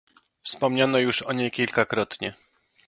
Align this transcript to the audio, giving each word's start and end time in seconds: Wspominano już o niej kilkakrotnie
Wspominano 0.43 0.97
już 0.99 1.21
o 1.21 1.33
niej 1.33 1.51
kilkakrotnie 1.51 2.33